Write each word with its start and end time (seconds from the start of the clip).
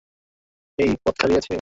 হেই, 0.79 0.91
পথ 1.03 1.15
খালি 1.17 1.33
আছে? 1.35 1.49